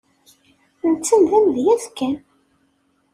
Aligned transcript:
Netta 0.91 1.15
d 1.29 1.31
amedyaz 1.37 1.83
kan. 1.97 2.17